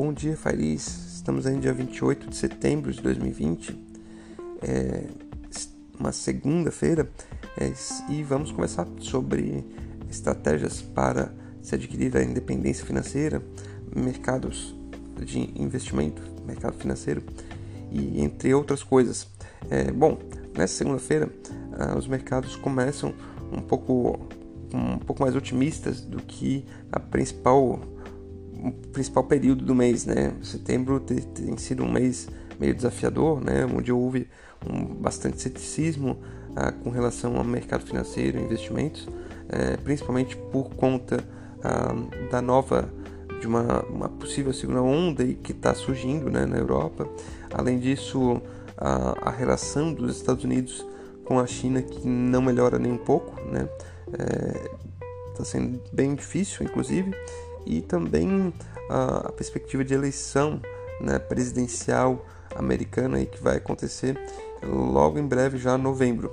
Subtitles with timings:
[0.00, 1.16] Bom dia, Fariz.
[1.16, 3.76] Estamos no dia 28 de setembro de 2020,
[4.62, 5.08] é
[5.98, 7.10] uma segunda-feira,
[7.56, 7.72] é,
[8.08, 9.66] e vamos começar sobre
[10.08, 13.42] estratégias para se adquirir a independência financeira,
[13.92, 14.72] mercados
[15.20, 17.20] de investimento, mercado financeiro
[17.90, 19.26] e entre outras coisas.
[19.68, 20.16] É, bom,
[20.56, 21.28] nessa segunda-feira
[21.72, 23.12] ah, os mercados começam
[23.50, 24.16] um pouco
[24.72, 27.80] um pouco mais otimistas do que a principal
[28.92, 30.34] principal período do mês, né?
[30.42, 33.64] Setembro tem, sido um mês meio desafiador, né?
[33.64, 34.28] Onde houve
[34.68, 36.18] um bastante ceticismo
[36.56, 39.08] ah, com relação ao mercado financeiro, investimentos,
[39.48, 41.24] eh, principalmente por conta
[41.62, 41.94] ah,
[42.30, 42.92] da nova
[43.40, 47.08] de uma, uma, possível segunda onda que está surgindo né, na Europa.
[47.52, 48.42] Além disso,
[48.76, 50.84] a, a, relação dos Estados Unidos
[51.24, 53.68] com a China que não melhora nem um pouco, né?
[55.30, 57.14] Está eh, sendo bem difícil, inclusive
[57.68, 58.52] e também
[58.88, 60.60] a, a perspectiva de eleição
[61.00, 62.24] né, presidencial
[62.56, 64.18] americana que vai acontecer
[64.62, 66.32] logo em breve, já em novembro.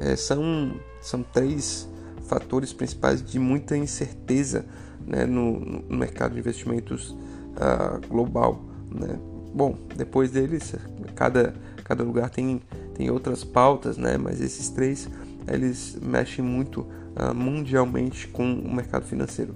[0.00, 1.88] É, são, são três
[2.28, 4.64] fatores principais de muita incerteza
[5.04, 8.62] né, no, no, mercado de investimentos uh, global.
[8.90, 9.18] Né?
[9.52, 10.74] Bom, depois deles,
[11.16, 12.62] cada, cada lugar tem,
[12.94, 14.16] tem outras pautas, né?
[14.16, 15.08] mas esses três
[15.48, 19.54] eles mexem muito uh, mundialmente com o mercado financeiro.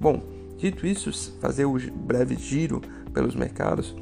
[0.00, 2.82] Bom, Dito isso, fazer o breve giro
[3.14, 3.94] pelos mercados,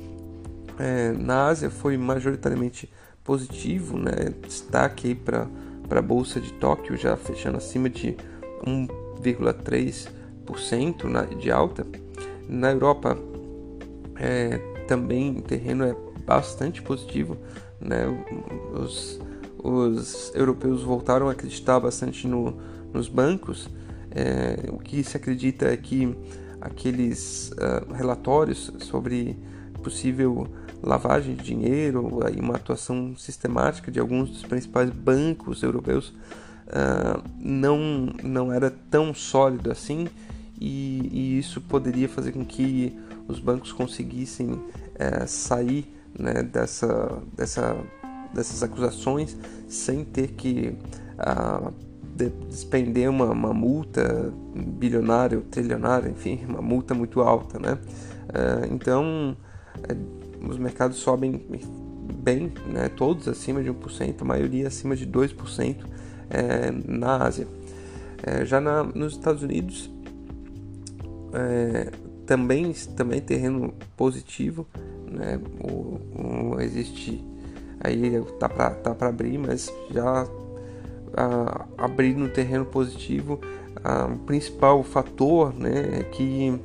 [0.79, 2.91] é, na Ásia foi majoritariamente
[3.23, 4.33] positivo, né?
[4.43, 5.47] destaque para
[5.91, 8.17] a Bolsa de Tóquio, já fechando acima de
[8.67, 11.87] 1,3% de alta.
[12.49, 13.19] Na Europa,
[14.17, 14.57] é,
[14.89, 17.37] também o terreno é bastante positivo,
[17.79, 18.07] né?
[18.73, 19.21] os,
[19.59, 22.57] os europeus voltaram a acreditar bastante no,
[22.95, 23.69] nos bancos,
[24.11, 26.17] é, o que se acredita é que
[26.67, 29.37] aqueles uh, relatórios sobre
[29.83, 30.49] possível
[30.83, 37.79] lavagem de dinheiro e uma atuação sistemática de alguns dos principais bancos europeus uh, não,
[38.23, 40.09] não era tão sólido assim
[40.61, 42.97] e, e, isso poderia fazer com que
[43.29, 47.77] os bancos conseguissem uh, sair né, dessa, dessa,
[48.35, 49.37] dessas acusações
[49.69, 50.75] sem ter que
[52.49, 57.79] despender uma, uma multa bilionária, trilionária, enfim, uma multa muito alta, né?
[58.29, 59.37] Uh, então,
[59.89, 59.97] é,
[60.49, 61.41] os mercados sobem
[62.15, 62.89] bem, né?
[62.89, 65.77] todos acima de 1%, a maioria acima de 2%
[66.31, 67.47] é, na Ásia.
[68.23, 69.91] É, já na, nos Estados Unidos,
[71.33, 71.91] é,
[72.27, 74.67] também, também terreno positivo,
[75.11, 75.41] né?
[75.61, 77.25] O, o, existe
[77.81, 80.27] aí tá para tá abrir, mas já
[81.79, 83.41] abrir no terreno positivo,
[84.13, 86.61] o principal fator né, é que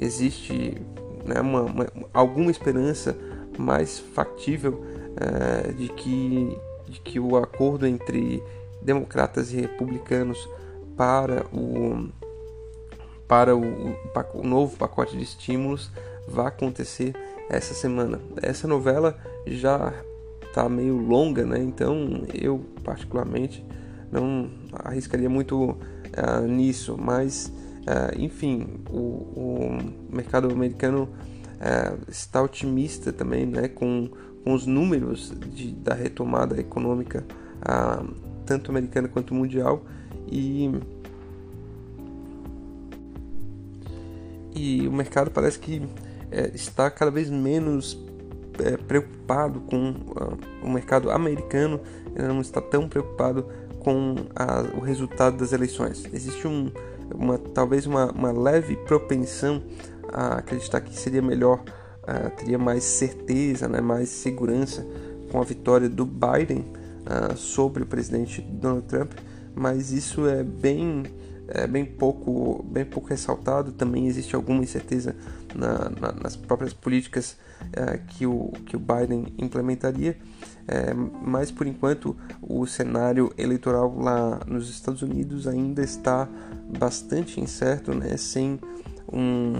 [0.00, 0.76] existe
[1.24, 3.16] né, uma, uma, alguma esperança
[3.58, 4.84] mais factível
[5.16, 6.58] é, de, que,
[6.88, 8.42] de que o acordo entre
[8.80, 10.48] democratas e republicanos
[10.96, 12.08] para o,
[13.28, 13.94] para o,
[14.34, 15.90] o novo pacote de estímulos
[16.26, 17.14] vai acontecer
[17.48, 18.20] essa semana.
[18.40, 19.92] Essa novela já
[20.44, 21.58] está meio longa, né?
[21.58, 23.64] Então eu particularmente
[24.12, 27.50] não arriscaria muito uh, nisso, mas
[27.80, 29.78] uh, enfim, o, o,
[30.10, 31.08] mercado americano
[31.54, 34.10] uh, está otimista também né, com,
[34.44, 37.24] com os números de, da retomada econômica,
[38.44, 39.84] tanto americana quanto mundial,
[40.30, 40.70] e,
[44.54, 45.80] e o mercado parece que
[46.52, 47.96] está cada vez menos
[48.88, 49.94] preocupado com
[50.60, 51.80] o mercado americano,
[52.16, 53.46] não está tão preocupado
[53.82, 56.04] com a, o resultado das eleições.
[56.12, 56.70] Existe um,
[57.12, 59.60] uma, talvez uma, uma leve propensão
[60.12, 64.86] a acreditar que seria melhor, uh, teria mais certeza, né, mais segurança
[65.30, 66.64] com a vitória do Biden
[67.04, 69.12] uh, sobre o presidente Donald Trump,
[69.54, 71.02] mas isso é bem
[71.48, 73.72] é bem pouco, bem pouco ressaltado.
[73.72, 75.14] Também existe alguma incerteza
[75.54, 77.36] na, na, nas próprias políticas
[77.72, 80.16] é, que, o, que o Biden implementaria.
[80.66, 86.28] É, mas por enquanto o cenário eleitoral lá nos Estados Unidos ainda está
[86.78, 88.16] bastante incerto, né?
[88.16, 88.60] sem
[89.12, 89.54] um,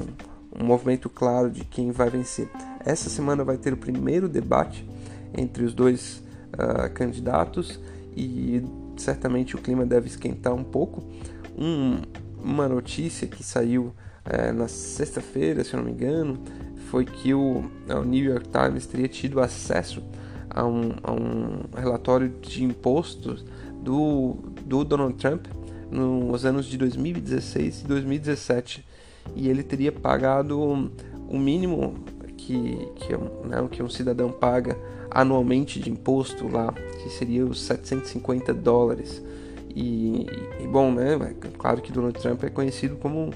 [0.59, 2.49] um movimento claro de quem vai vencer.
[2.85, 4.89] Essa semana vai ter o primeiro debate
[5.37, 6.23] entre os dois
[6.55, 7.81] uh, candidatos
[8.17, 8.63] e
[8.97, 11.03] certamente o clima deve esquentar um pouco
[11.59, 12.01] um,
[12.43, 13.93] uma notícia que saiu
[14.25, 16.39] é, na sexta-feira, se eu não me engano,
[16.93, 20.03] foi que o, o, New York Times teria tido acesso
[20.51, 23.43] a um, a um relatório de impostos
[23.83, 24.37] do,
[24.67, 25.47] do Donald Trump
[25.91, 28.85] nos anos de 2016 e 2017
[29.35, 31.95] e ele teria pagado o mínimo
[32.37, 33.17] que, que,
[33.49, 34.77] né, que um cidadão paga
[35.11, 39.23] anualmente de imposto lá, que seria os 750 dólares.
[39.75, 40.27] E,
[40.61, 41.35] e bom, né?
[41.57, 43.31] Claro que Donald Trump é conhecido como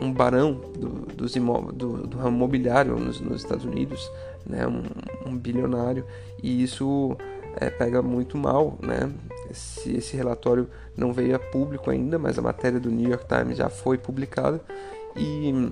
[0.00, 4.10] um, barão do, dos imóveis, do, do ramo imobiliário nos, nos, Estados Unidos,
[4.46, 4.66] né?
[4.66, 6.04] Um, um bilionário
[6.42, 7.16] e isso
[7.56, 9.10] é, pega muito mal, né?
[9.50, 13.58] Esse, esse relatório não veio a público ainda, mas a matéria do New York Times
[13.58, 14.60] já foi publicada
[15.16, 15.70] e,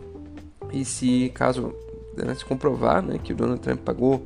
[0.72, 1.74] e se caso
[2.16, 4.22] né, se comprovar né, que o Donald Trump pagou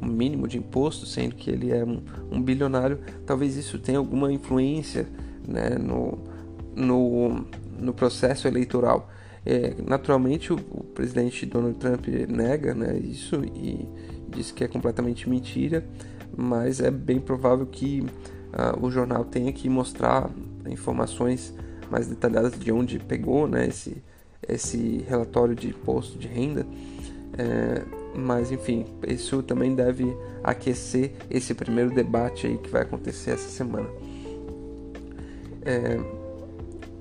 [0.00, 4.32] um mínimo de imposto, sendo que ele é um, um bilionário, talvez isso tenha alguma
[4.32, 5.06] influência
[5.46, 6.18] né, no,
[6.74, 7.44] no,
[7.80, 9.10] no processo eleitoral.
[9.44, 13.88] É, naturalmente, o, o, presidente Donald Trump nega né, isso e
[14.28, 15.84] diz que é completamente mentira,
[16.36, 20.30] mas é bem provável que uh, o jornal tenha que mostrar
[20.68, 21.54] informações
[21.90, 24.02] mais detalhadas de onde pegou né, esse,
[24.46, 26.66] esse relatório de imposto de renda.
[27.36, 27.82] É,
[28.14, 33.88] mas enfim, isso também deve aquecer esse primeiro debate aí que vai acontecer essa semana.
[35.62, 36.19] É,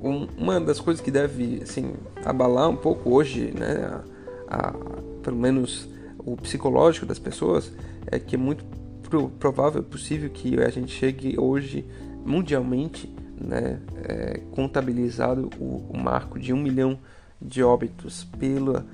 [0.02, 1.94] um, uma das coisas que deve assim,
[2.24, 4.02] abalar um pouco hoje, né,
[4.48, 4.74] a, a,
[5.22, 5.88] pelo menos
[6.18, 7.72] o psicológico das pessoas,
[8.08, 8.64] é que é muito
[9.04, 11.86] pro, provável, possível que a gente chegue hoje
[12.26, 17.00] mundialmente né, é, contabilizado o, o, marco de um milhão
[17.42, 18.86] de óbitos pela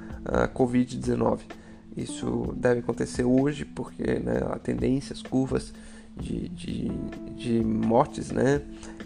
[0.53, 1.39] Covid-19.
[1.97, 5.73] Isso deve acontecer hoje porque né, a tendência, as curvas
[6.15, 6.91] de, de,
[7.35, 8.61] de mortes né,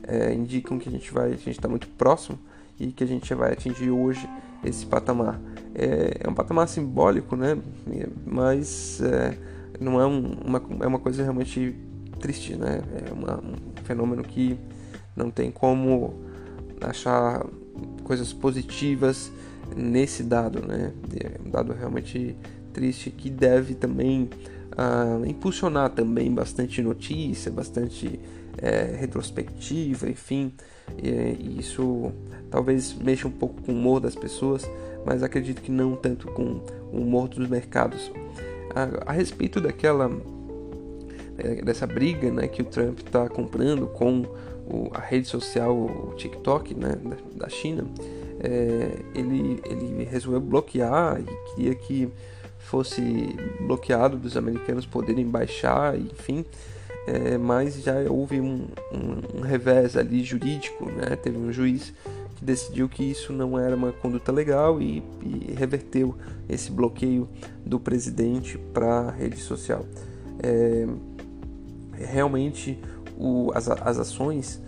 [0.09, 2.37] é, indicam que a gente vai, a gente está muito próximo
[2.79, 4.27] e que a gente vai atingir hoje
[4.63, 5.39] esse patamar.
[5.75, 7.57] É, é um patamar simbólico, né,
[8.25, 9.37] mas é,
[9.79, 11.75] não é um, uma, é uma coisa realmente
[12.19, 12.81] triste, né?
[13.07, 14.57] É uma, um fenômeno que
[15.15, 16.13] não tem como
[16.81, 17.45] achar
[18.03, 19.31] coisas positivas
[19.75, 20.93] nesse dado, né?
[21.23, 22.35] É um dado realmente
[22.73, 24.29] triste que deve também
[24.79, 28.19] uh, impulsionar também bastante notícia, bastante
[28.57, 30.53] é, retrospectiva, enfim.
[31.01, 32.11] E isso
[32.49, 34.69] talvez mexa um pouco com o humor das pessoas,
[35.05, 36.61] mas acredito que não tanto com
[36.91, 38.11] o humor dos mercados.
[38.73, 40.09] A, a respeito daquela
[41.37, 44.25] é, dessa briga né, que o Trump está comprando com
[44.67, 47.85] o, a rede social o TikTok né, da, da China,
[48.41, 52.09] é, ele, ele resolveu bloquear e queria que
[52.59, 53.01] fosse
[53.61, 56.45] bloqueado dos americanos poderem baixar, enfim.
[57.07, 61.15] É, mas já houve um, um, um, revés ali jurídico, né?
[61.15, 61.91] teve um juiz
[62.35, 66.15] que decidiu que isso não era uma conduta legal e, e reverteu
[66.47, 67.27] esse bloqueio
[67.65, 69.85] do presidente para a rede social.
[70.43, 70.87] É,
[71.93, 72.79] realmente
[73.17, 74.61] o, as, as ações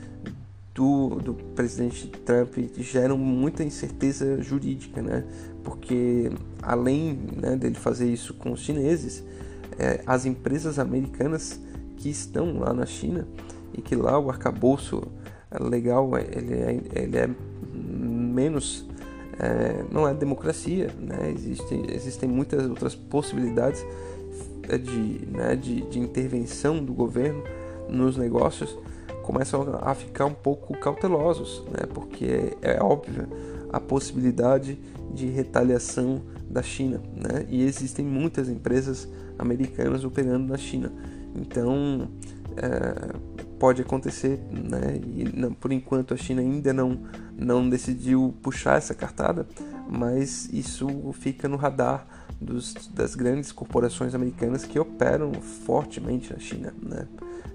[0.82, 5.24] do, do presidente Trump geram muita incerteza jurídica, né?
[5.64, 9.24] Porque além né, dele fazer isso com os chineses,
[9.78, 11.60] é, as empresas americanas
[11.98, 13.28] que estão lá na China
[13.78, 15.04] e que lá o arcabouço
[15.60, 17.30] legal ele é, ele é
[17.64, 18.88] menos
[19.38, 21.32] é, não é democracia, né?
[21.32, 23.86] Existem, existem muitas outras possibilidades
[24.68, 27.44] é, de, né, de, de intervenção do governo
[27.88, 28.76] nos negócios
[29.24, 31.86] começam a ficar um pouco cautelosos, né?
[31.94, 33.28] porque é, é óbvio
[33.72, 34.80] a possibilidade
[35.14, 37.46] de retaliação da China, né?
[37.50, 40.92] e existem muitas empresas americanas operando na China,
[41.36, 42.10] então
[42.58, 43.16] é,
[43.58, 45.00] pode acontecer, né?
[45.04, 47.00] e não, por enquanto a China ainda não,
[47.38, 49.48] não decidiu puxar essa cartada,
[49.90, 56.74] mas isso fica no radar dos, das grandes corporações americanas que operam fortemente na China.
[56.82, 57.08] Né?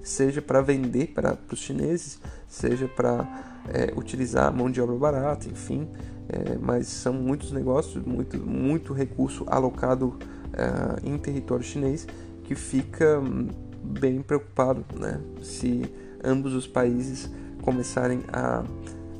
[0.06, 3.26] seja para vender para os chineses, seja para
[3.68, 5.88] é, utilizar mão de obra barata, enfim.
[6.28, 10.16] É, mas são muitos negócios, muito, muito recurso alocado
[10.52, 12.06] é, em território chinês
[12.44, 13.48] que fica hum,
[13.82, 15.82] bem preocupado né, se
[16.22, 17.30] ambos os países
[17.62, 18.64] começarem a,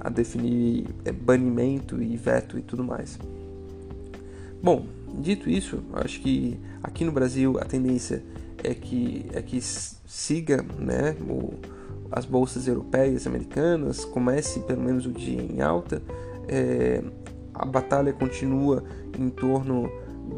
[0.00, 3.18] a definir é, banimento e veto e tudo mais.
[4.62, 4.86] Bom,
[5.18, 8.22] dito isso, acho que aqui no Brasil a tendência
[8.62, 11.54] é que, é que siga né, o,
[12.10, 16.02] as bolsas europeias, americanas, comece pelo menos o dia em alta.
[16.48, 17.02] É,
[17.54, 18.84] a batalha continua
[19.18, 19.90] em torno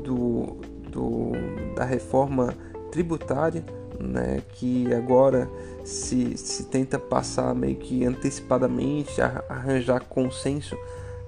[0.04, 0.56] do,
[0.90, 1.32] do,
[1.74, 2.54] da reforma
[2.90, 3.64] tributária,
[3.98, 5.50] né, que agora
[5.84, 10.76] se, se tenta passar meio que antecipadamente, arranjar consenso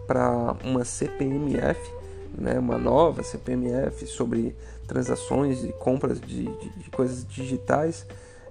[0.07, 2.00] para uma CPMF,
[2.37, 4.55] né, uma nova CPMF sobre
[4.87, 8.07] transações e compras de, de, de coisas digitais,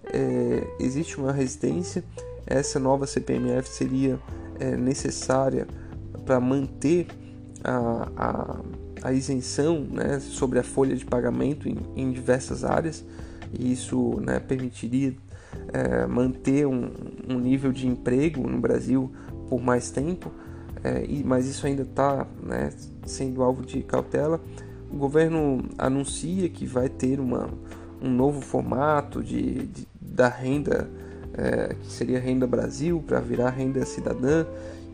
[0.06, 2.04] é, existe uma resistência.
[2.46, 4.20] Essa nova CPMF seria
[4.60, 5.68] é, necessária
[6.26, 7.08] para manter
[7.64, 8.60] a, a,
[9.04, 13.04] a isenção né, sobre a folha de pagamento em, em diversas áreas,
[13.58, 15.16] e isso né, permitiria
[15.74, 16.92] é, manter um,
[17.28, 19.12] um, nível de emprego no Brasil
[19.50, 20.32] por mais tempo,
[20.84, 22.72] é, mas isso ainda está né,
[23.06, 24.40] sendo alvo de cautela.
[24.92, 27.50] O governo anuncia que vai ter uma,
[28.02, 29.88] um novo formato de, de
[30.20, 30.90] da renda,
[31.34, 34.46] é, que seria Renda Brasil, para virar Renda Cidadã,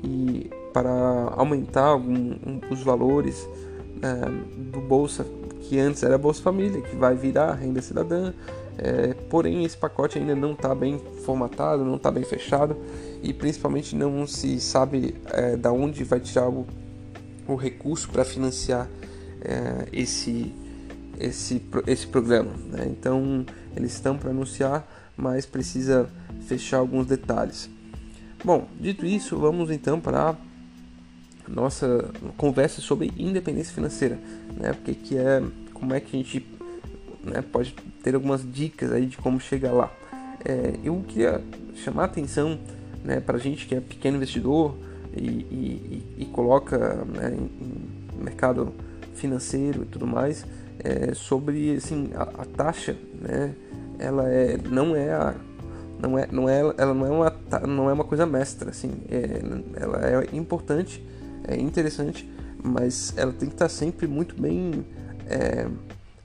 [0.04, 0.92] e para
[1.36, 3.48] aumentar algum, um, os valores
[4.02, 5.26] é, do Bolsa,
[5.62, 8.34] que antes era Bolsa Família, que vai virar Renda Cidadã.
[8.78, 12.76] É, porém, esse pacote ainda não está bem formatado, não está bem fechado
[13.24, 16.66] e principalmente não se sabe é, da onde vai tirar o,
[17.48, 18.90] o recurso para financiar
[19.42, 20.54] é, esse,
[21.20, 22.52] esse, esse programa.
[22.70, 22.88] Né?
[22.90, 26.10] Então, eles estão para anunciar, mas precisa
[26.48, 27.70] fechar alguns detalhes.
[28.44, 30.36] Bom, dito isso, vamos então para
[31.48, 34.20] nossa conversa sobre independência financeira,
[34.56, 34.74] né?
[34.74, 35.42] Porque que é
[35.74, 36.46] como é que a gente
[37.26, 39.92] né, pode ter algumas dicas aí de como chegar lá.
[40.44, 41.42] É, eu queria
[41.76, 42.60] chamar a atenção
[43.04, 44.76] né, para a gente que é pequeno investidor
[45.16, 48.74] e, e, e coloca né, em, mercado
[49.16, 50.46] financeiro e tudo mais
[50.80, 53.54] é, sobre assim a, a, taxa, né?
[53.98, 55.36] Ela é não é a
[56.00, 59.42] não é, não é, ela não é uma, não é uma coisa mestra, assim, é,
[59.82, 61.04] ela é importante,
[61.48, 62.30] é interessante,
[62.62, 64.86] mas ela tem que estar sempre muito bem
[65.28, 65.68] é,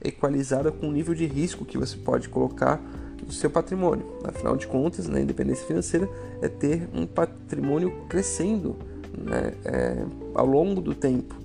[0.03, 2.81] equalizada com o nível de risco que você pode colocar
[3.25, 4.05] no seu patrimônio.
[4.23, 6.09] Afinal de contas, né, a independência financeira
[6.41, 8.75] é ter um patrimônio crescendo
[9.17, 11.35] né, é, ao longo do tempo.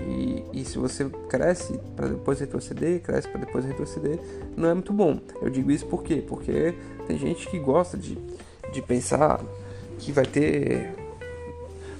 [0.00, 4.18] E, e, se você cresce para depois retroceder, cresce para depois retroceder,
[4.56, 5.20] não é muito bom.
[5.40, 6.22] Eu digo isso por quê?
[6.26, 6.74] Porque
[7.06, 8.18] tem gente que gosta de,
[8.72, 9.40] de pensar
[9.98, 10.92] que vai ter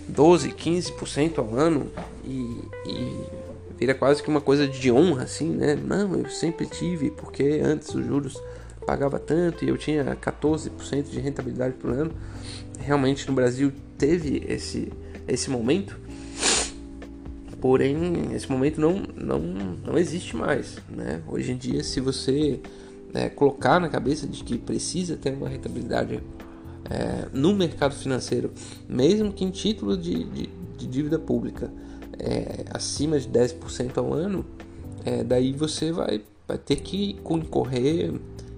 [0.08, 1.86] 12, 15% ao ano
[2.24, 3.26] e, e
[3.82, 5.74] vira quase que uma coisa de honra, assim, né?
[5.74, 8.40] Não, eu sempre tive, porque antes os juros
[8.86, 12.12] pagava tanto e eu tinha 14% de rentabilidade por ano.
[12.78, 14.92] Realmente no Brasil teve esse,
[15.26, 15.98] esse momento,
[17.60, 20.78] porém esse momento não, não, não existe mais.
[20.88, 21.20] Né?
[21.26, 22.60] Hoje em dia, se você
[23.12, 26.20] é, colocar na cabeça de que precisa ter uma rentabilidade
[26.88, 28.52] é, no mercado financeiro,
[28.88, 30.48] mesmo que em título de, de,
[30.78, 31.68] de dívida pública,
[32.22, 34.46] é, acima de 10% ao ano,
[35.04, 38.14] é, daí você vai, vai ter que concorrer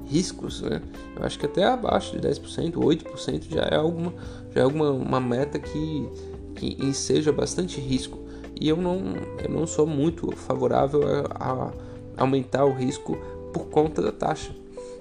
[0.06, 0.82] riscos, né?
[1.16, 4.12] Eu acho que até abaixo de 10%, 8% já é alguma,
[4.54, 6.08] já é alguma uma meta que,
[6.54, 8.18] que enseja bastante risco.
[8.60, 9.00] E eu não,
[9.42, 11.72] eu não sou muito favorável a,
[12.16, 13.16] a aumentar o risco
[13.52, 14.54] por conta da taxa.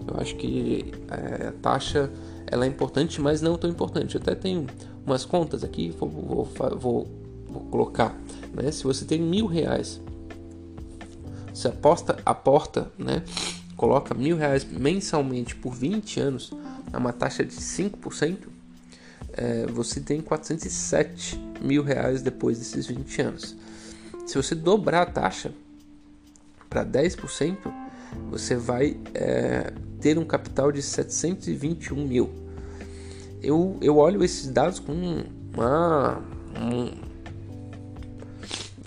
[0.08, 2.10] Eu acho que é, a taxa
[2.48, 4.15] ela é importante, mas não tão importante.
[4.15, 4.67] Eu até tenho
[5.05, 7.08] umas contas aqui, vou, vou, vou,
[7.48, 8.17] vou colocar.
[8.53, 8.72] Né?
[8.72, 10.00] Se você tem mil reais,
[11.53, 13.24] você aposta, aporta, né?
[13.75, 16.51] coloca mil reais mensalmente por 20 anos
[16.91, 18.38] a uma taxa de 5%,
[19.33, 23.55] é, você tem 407 mil reais depois desses 20 anos.
[24.25, 25.51] Se você dobrar a taxa
[26.69, 27.57] para 10%,
[28.29, 32.29] você vai é, ter um capital de 721 mil.
[33.41, 34.93] Eu, eu olho esses dados com
[35.53, 36.22] uma,
[36.55, 36.91] um,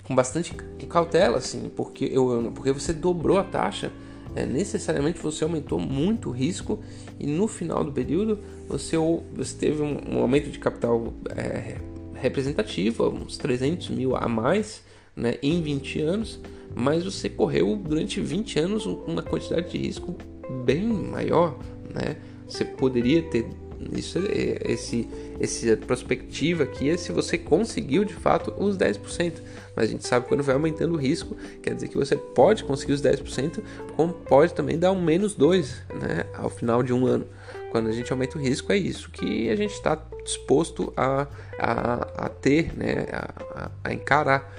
[0.07, 0.53] com bastante
[0.87, 3.91] cautela, assim, porque, eu, porque você dobrou a taxa
[4.37, 6.79] é, necessariamente você aumentou muito o risco
[7.19, 8.95] e no final do período você,
[9.33, 11.77] você teve um, um aumento de capital é,
[12.13, 14.83] representativo, uns 300 mil a mais
[15.15, 16.39] né, em 20 anos,
[16.75, 20.15] mas você correu durante 20 anos uma quantidade de risco
[20.63, 21.57] bem maior.
[21.93, 22.17] Né?
[22.47, 23.47] Você poderia ter
[23.93, 25.07] isso, é, esse,
[25.39, 29.33] essa perspectiva aqui é se você conseguiu de fato os 10%.
[29.75, 32.63] Mas a gente sabe que quando vai aumentando o risco, quer dizer que você pode
[32.63, 33.59] conseguir os 10%,
[33.95, 35.65] como pode também dar um menos 2%
[36.01, 37.27] né, ao final de um ano.
[37.71, 41.27] Quando a gente aumenta o risco, é isso que a gente está disposto a,
[41.59, 44.51] a, a, ter, né, a, a encarar.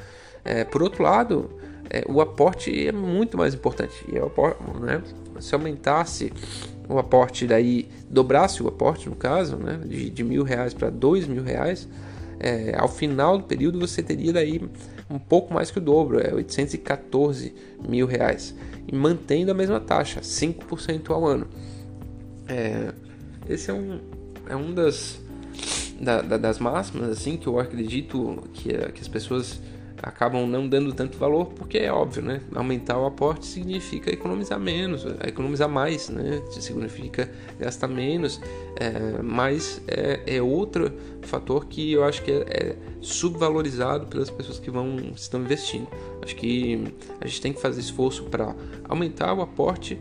[0.45, 1.51] É, por outro lado,
[1.91, 4.05] é, o aporte é muito mais importante.
[4.11, 5.03] E é o aporte, né,
[5.41, 6.33] se aumentasse
[6.89, 11.27] o aporte daí dobrasse o aporte no caso, né, de, de mil reais para dois
[11.27, 11.89] mil reais,
[12.41, 14.61] é, ao final do período você teria daí
[15.11, 17.55] um pouco mais que o dobro, é 814
[17.89, 18.55] mil reais,
[18.87, 21.47] e mantendo a mesma taxa, 5% ao ano.
[22.47, 22.93] É,
[23.49, 24.01] esse é um,
[24.49, 25.19] é um das,
[26.01, 29.61] da, da, das máximas assim que eu acredito que, que as pessoas
[30.03, 32.41] acabam não dando tanto valor, porque é óbvio, né?
[32.55, 36.43] Aumentar o aporte significa economizar menos, economizar mais, né?
[36.51, 38.41] Significa gastar menos,
[38.77, 44.59] é, mas é, é, outro fator que eu acho que é, é, subvalorizado pelas pessoas
[44.59, 45.89] que vão estão investindo.
[46.23, 48.55] Acho que a gente tem que fazer esforço para
[48.89, 49.99] aumentar o aporte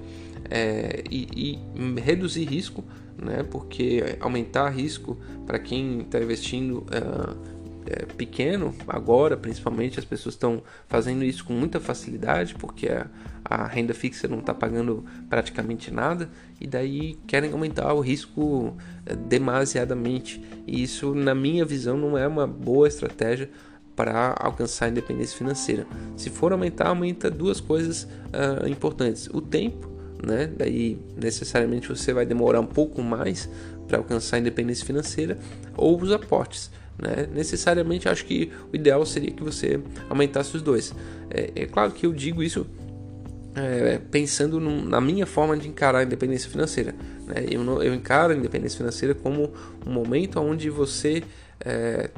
[0.49, 2.83] é, e, e reduzir risco,
[3.17, 3.43] né?
[3.49, 7.56] Porque aumentar risco para quem está investindo uh,
[7.87, 13.07] é, pequeno, agora principalmente, as pessoas estão fazendo isso com muita facilidade, porque a,
[13.45, 16.29] a renda fixa não está pagando praticamente nada,
[16.59, 18.75] e daí querem aumentar o risco
[19.05, 20.43] é, demasiadamente.
[20.65, 23.49] E isso, na minha visão, não é uma boa estratégia
[23.95, 25.87] para alcançar a independência financeira.
[26.15, 29.89] Se for aumentar, aumenta duas coisas uh, importantes: o tempo,
[30.23, 30.45] né?
[30.55, 33.49] Daí necessariamente você vai demorar um pouco mais
[33.87, 35.39] para alcançar a independência financeira,
[35.75, 36.69] ou os aportes.
[36.97, 37.27] Né?
[37.33, 40.93] Necessariamente acho que o ideal seria que você aumentasse os dois.
[41.29, 42.65] É, é claro que eu digo isso
[43.55, 46.95] é, pensando no, na minha forma de encarar a independência financeira.
[47.25, 47.45] Né?
[47.49, 49.51] Eu, não, eu encaro a independência financeira como
[49.85, 51.23] um momento onde você
[51.59, 52.09] é,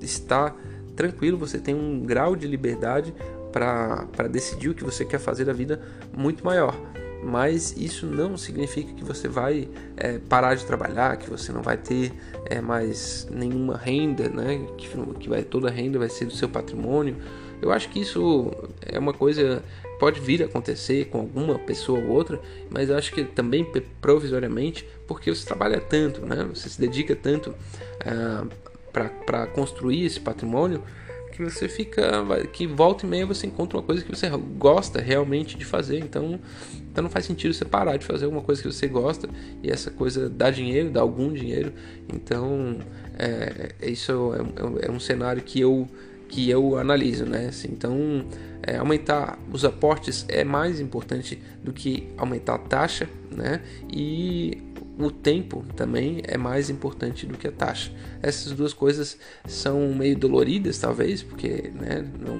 [0.00, 0.54] está
[0.94, 3.14] tranquilo, você tem um grau de liberdade
[3.52, 5.80] para decidir o que você quer fazer da vida
[6.14, 6.74] muito maior
[7.22, 11.76] mas isso não significa que você vai é, parar de trabalhar, que você não vai
[11.76, 12.12] ter
[12.46, 14.66] é, mais nenhuma renda, né?
[14.76, 14.88] Que,
[15.20, 17.16] que vai, toda a renda vai ser do seu patrimônio.
[17.60, 19.62] Eu acho que isso é uma coisa
[19.98, 23.66] pode vir a acontecer com alguma pessoa ou outra, mas eu acho que também
[24.00, 26.46] provisoriamente, porque você trabalha tanto, né?
[26.54, 28.48] Você se dedica tanto uh,
[28.94, 30.82] ah, para construir esse patrimônio
[31.36, 32.24] que você fica.
[32.52, 34.28] que volta e meia você encontra uma coisa que você
[34.58, 35.98] gosta realmente de fazer.
[35.98, 36.40] Então,
[36.90, 39.28] então não faz sentido você parar de fazer alguma coisa que você gosta
[39.62, 41.72] e essa coisa dá dinheiro, dá algum dinheiro.
[42.12, 42.78] Então,
[43.18, 45.86] é, é isso é, é, é um cenário que eu
[46.28, 47.46] que eu analiso, né?
[47.46, 48.26] Assim, então,
[48.60, 53.62] é, aumentar os aportes é mais importante do que aumentar a taxa, né?
[53.88, 54.65] E
[54.98, 57.92] o tempo também é mais importante do que a taxa.
[58.22, 62.38] Essas duas coisas são meio doloridas, talvez, porque né, não,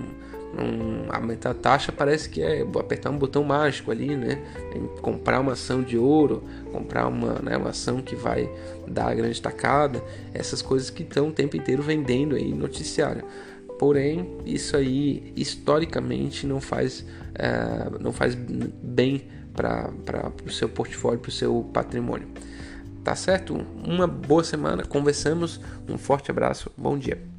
[0.57, 4.43] não, aumentar a taxa parece que é apertar um botão mágico ali, né?
[5.03, 6.43] Comprar uma ação de ouro,
[6.73, 8.51] comprar uma, né, uma ação que vai
[8.89, 13.25] dar a grande tacada, essas coisas que estão o tempo inteiro vendendo aí noticiário.
[13.79, 19.25] Porém, isso aí historicamente não faz, uh, não faz bem
[19.57, 22.29] para o seu portfólio, para o seu patrimônio.
[23.03, 23.55] Tá certo?
[23.85, 27.36] Uma boa semana, conversamos, um forte abraço, bom dia.